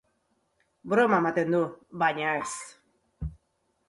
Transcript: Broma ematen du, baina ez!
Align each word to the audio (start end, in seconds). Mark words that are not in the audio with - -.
Broma 0.93 1.19
ematen 1.23 1.53
du, 1.55 1.59
baina 2.05 2.31
ez! 2.39 2.51